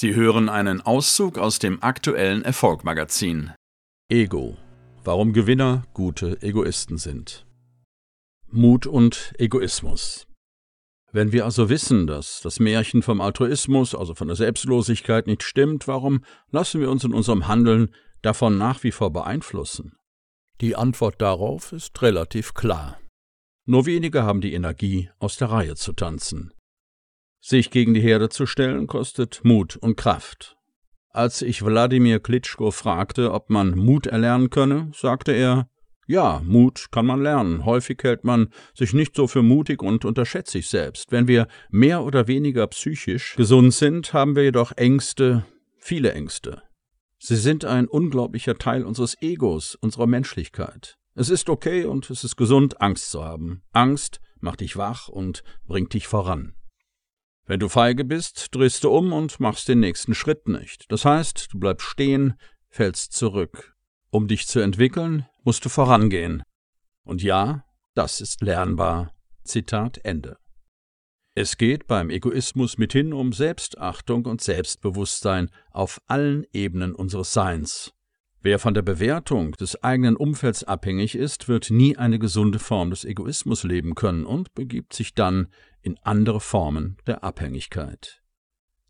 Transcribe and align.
Sie 0.00 0.14
hören 0.14 0.48
einen 0.48 0.80
Auszug 0.80 1.38
aus 1.38 1.58
dem 1.58 1.82
aktuellen 1.82 2.42
Erfolgmagazin. 2.42 3.50
Ego. 4.08 4.56
Warum 5.02 5.32
Gewinner 5.32 5.88
gute 5.92 6.40
Egoisten 6.40 6.98
sind. 6.98 7.44
Mut 8.46 8.86
und 8.86 9.34
Egoismus. 9.38 10.28
Wenn 11.10 11.32
wir 11.32 11.44
also 11.44 11.68
wissen, 11.68 12.06
dass 12.06 12.40
das 12.42 12.60
Märchen 12.60 13.02
vom 13.02 13.20
Altruismus, 13.20 13.96
also 13.96 14.14
von 14.14 14.28
der 14.28 14.36
Selbstlosigkeit, 14.36 15.26
nicht 15.26 15.42
stimmt, 15.42 15.88
warum 15.88 16.24
lassen 16.52 16.80
wir 16.80 16.92
uns 16.92 17.02
in 17.02 17.12
unserem 17.12 17.48
Handeln 17.48 17.92
davon 18.22 18.56
nach 18.56 18.84
wie 18.84 18.92
vor 18.92 19.12
beeinflussen? 19.12 19.96
Die 20.60 20.76
Antwort 20.76 21.20
darauf 21.20 21.72
ist 21.72 22.00
relativ 22.02 22.54
klar. 22.54 23.00
Nur 23.66 23.84
wenige 23.84 24.22
haben 24.22 24.42
die 24.42 24.52
Energie, 24.52 25.10
aus 25.18 25.38
der 25.38 25.50
Reihe 25.50 25.74
zu 25.74 25.92
tanzen. 25.92 26.52
Sich 27.40 27.70
gegen 27.70 27.94
die 27.94 28.00
Herde 28.00 28.28
zu 28.28 28.46
stellen, 28.46 28.86
kostet 28.86 29.40
Mut 29.44 29.76
und 29.76 29.96
Kraft. 29.96 30.56
Als 31.10 31.42
ich 31.42 31.64
Wladimir 31.64 32.20
Klitschko 32.20 32.70
fragte, 32.70 33.32
ob 33.32 33.50
man 33.50 33.76
Mut 33.76 34.06
erlernen 34.06 34.50
könne, 34.50 34.90
sagte 34.94 35.32
er, 35.32 35.68
ja, 36.06 36.40
Mut 36.42 36.86
kann 36.90 37.04
man 37.04 37.22
lernen. 37.22 37.66
Häufig 37.66 37.98
hält 38.02 38.24
man 38.24 38.48
sich 38.74 38.94
nicht 38.94 39.14
so 39.14 39.26
für 39.26 39.42
mutig 39.42 39.82
und 39.82 40.06
unterschätzt 40.06 40.52
sich 40.52 40.68
selbst. 40.68 41.12
Wenn 41.12 41.28
wir 41.28 41.48
mehr 41.70 42.02
oder 42.02 42.28
weniger 42.28 42.66
psychisch 42.68 43.36
gesund 43.36 43.74
sind, 43.74 44.14
haben 44.14 44.34
wir 44.34 44.44
jedoch 44.44 44.72
Ängste, 44.72 45.44
viele 45.78 46.12
Ängste. 46.12 46.62
Sie 47.18 47.36
sind 47.36 47.64
ein 47.64 47.88
unglaublicher 47.88 48.56
Teil 48.56 48.84
unseres 48.84 49.20
Egos, 49.20 49.74
unserer 49.74 50.06
Menschlichkeit. 50.06 50.96
Es 51.14 51.28
ist 51.28 51.50
okay 51.50 51.84
und 51.84 52.08
es 52.10 52.24
ist 52.24 52.36
gesund, 52.36 52.80
Angst 52.80 53.10
zu 53.10 53.22
haben. 53.24 53.62
Angst 53.72 54.20
macht 54.40 54.60
dich 54.60 54.76
wach 54.76 55.08
und 55.08 55.42
bringt 55.66 55.92
dich 55.92 56.06
voran. 56.06 56.54
Wenn 57.48 57.60
du 57.60 57.70
feige 57.70 58.04
bist, 58.04 58.54
drehst 58.54 58.84
du 58.84 58.90
um 58.90 59.14
und 59.14 59.40
machst 59.40 59.68
den 59.68 59.80
nächsten 59.80 60.14
Schritt 60.14 60.48
nicht. 60.48 60.84
Das 60.92 61.06
heißt, 61.06 61.48
du 61.50 61.58
bleibst 61.58 61.86
stehen, 61.86 62.34
fällst 62.68 63.14
zurück. 63.14 63.74
Um 64.10 64.28
dich 64.28 64.46
zu 64.46 64.60
entwickeln, 64.60 65.26
musst 65.44 65.64
du 65.64 65.70
vorangehen. 65.70 66.42
Und 67.04 67.22
ja, 67.22 67.64
das 67.94 68.20
ist 68.20 68.42
lernbar. 68.42 69.14
Zitat 69.44 69.98
Ende. 70.04 70.36
Es 71.34 71.56
geht 71.56 71.86
beim 71.86 72.10
Egoismus 72.10 72.76
mithin 72.76 73.14
um 73.14 73.32
Selbstachtung 73.32 74.26
und 74.26 74.42
Selbstbewusstsein 74.42 75.50
auf 75.70 76.02
allen 76.06 76.44
Ebenen 76.52 76.94
unseres 76.94 77.32
Seins. 77.32 77.94
Wer 78.40 78.60
von 78.60 78.72
der 78.72 78.82
Bewertung 78.82 79.52
des 79.52 79.82
eigenen 79.82 80.16
Umfelds 80.16 80.62
abhängig 80.62 81.16
ist, 81.16 81.48
wird 81.48 81.70
nie 81.70 81.96
eine 81.96 82.20
gesunde 82.20 82.60
Form 82.60 82.90
des 82.90 83.04
Egoismus 83.04 83.64
leben 83.64 83.96
können 83.96 84.24
und 84.24 84.54
begibt 84.54 84.92
sich 84.92 85.14
dann 85.14 85.48
in 85.82 85.98
andere 86.02 86.40
Formen 86.40 86.98
der 87.06 87.24
Abhängigkeit. 87.24 88.22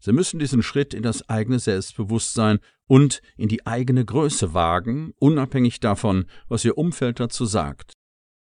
Sie 0.01 0.13
müssen 0.13 0.39
diesen 0.39 0.63
Schritt 0.63 0.93
in 0.95 1.03
das 1.03 1.29
eigene 1.29 1.59
Selbstbewusstsein 1.59 2.61
und 2.87 3.23
in 3.37 3.49
die 3.49 3.67
eigene 3.67 4.05
Größe 4.05 4.53
wagen, 4.55 5.13
unabhängig 5.19 5.81
davon, 5.81 6.27
was 6.49 6.65
Ihr 6.65 6.77
Umfeld 6.77 7.19
dazu 7.19 7.47
sagt. 7.47 7.93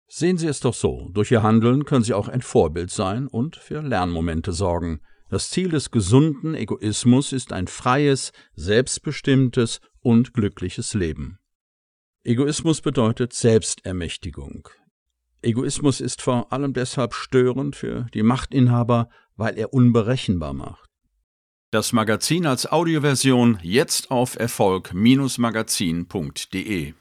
Sehen 0.08 0.38
Sie 0.38 0.47
es 0.47 0.59
doch 0.59 0.73
so, 0.73 1.09
durch 1.13 1.31
Ihr 1.31 1.44
Handeln 1.44 1.86
können 1.86 2.03
Sie 2.03 2.13
auch 2.13 2.28
ein 2.28 2.41
Vorbild 2.41 2.91
sein 2.91 3.28
und 3.28 3.56
für 3.56 3.81
Lernmomente 3.81 4.52
sorgen. 4.52 5.00
Das 5.30 5.50
Ziel 5.50 5.69
des 5.69 5.91
gesunden 5.91 6.56
Egoismus 6.56 7.31
ist 7.31 7.53
ein 7.53 7.67
freies, 7.67 8.31
selbstbestimmtes 8.56 9.80
und 10.02 10.33
glückliches 10.33 10.94
Leben. 10.94 11.39
Egoismus 12.23 12.81
bedeutet 12.81 13.33
Selbstermächtigung. 13.33 14.69
Egoismus 15.41 16.02
ist 16.02 16.22
vor 16.22 16.52
allem 16.52 16.73
deshalb 16.73 17.14
störend 17.14 17.75
für 17.75 18.08
die 18.14 18.23
Machtinhaber, 18.23 19.09
weil 19.36 19.58
er 19.58 19.73
unberechenbar 19.73 20.53
macht. 20.53 20.89
Das 21.72 21.94
Magazin 21.94 22.45
als 22.45 22.72
Audioversion 22.72 23.58
jetzt 23.61 24.11
auf 24.11 24.38
Erfolg-magazin.de 24.38 26.94